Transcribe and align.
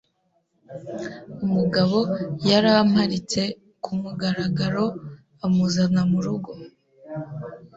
umugabo 1.45 1.97
yaramparitse 2.49 3.41
ku 3.83 3.89
mugaragaroamuzana 4.01 6.01
mu 6.11 6.19
rugo 6.25 6.51